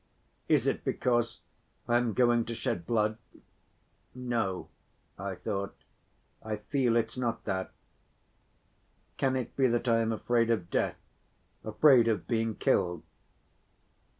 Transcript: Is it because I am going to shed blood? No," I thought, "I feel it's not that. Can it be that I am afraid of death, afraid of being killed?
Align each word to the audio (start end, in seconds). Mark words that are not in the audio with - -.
Is 0.47 0.65
it 0.65 0.83
because 0.83 1.41
I 1.87 1.97
am 1.97 2.13
going 2.13 2.43
to 2.45 2.55
shed 2.55 2.87
blood? 2.87 3.19
No," 4.15 4.67
I 5.19 5.35
thought, 5.35 5.75
"I 6.41 6.55
feel 6.55 6.95
it's 6.95 7.19
not 7.19 7.43
that. 7.43 7.69
Can 9.17 9.35
it 9.35 9.55
be 9.55 9.67
that 9.67 9.87
I 9.87 9.99
am 9.99 10.11
afraid 10.11 10.49
of 10.49 10.71
death, 10.71 10.97
afraid 11.63 12.07
of 12.07 12.25
being 12.25 12.55
killed? 12.55 13.03